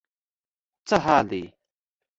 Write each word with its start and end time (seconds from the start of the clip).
څه 0.87 0.95
حال 1.05 1.23
دی. 1.31 1.43